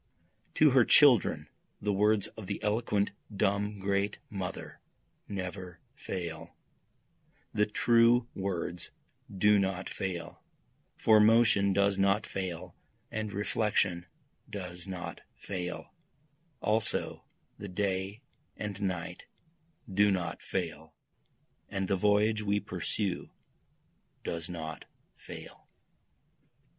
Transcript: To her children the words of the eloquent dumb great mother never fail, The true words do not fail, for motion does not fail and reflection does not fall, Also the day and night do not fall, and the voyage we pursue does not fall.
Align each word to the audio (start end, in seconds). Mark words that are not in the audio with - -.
To 0.55 0.71
her 0.71 0.83
children 0.83 1.47
the 1.79 1.93
words 1.93 2.25
of 2.29 2.47
the 2.47 2.59
eloquent 2.63 3.11
dumb 3.37 3.77
great 3.77 4.17
mother 4.31 4.79
never 5.27 5.79
fail, 5.93 6.55
The 7.53 7.67
true 7.67 8.27
words 8.33 8.89
do 9.31 9.59
not 9.59 9.87
fail, 9.87 10.41
for 10.97 11.19
motion 11.19 11.71
does 11.71 11.99
not 11.99 12.25
fail 12.25 12.75
and 13.11 13.31
reflection 13.31 14.07
does 14.49 14.87
not 14.87 15.21
fall, 15.35 15.93
Also 16.61 17.23
the 17.59 17.69
day 17.69 18.23
and 18.57 18.81
night 18.81 19.27
do 19.87 20.09
not 20.09 20.41
fall, 20.41 20.95
and 21.69 21.87
the 21.87 21.95
voyage 21.95 22.41
we 22.41 22.59
pursue 22.59 23.29
does 24.23 24.49
not 24.49 24.85
fall. 25.15 25.69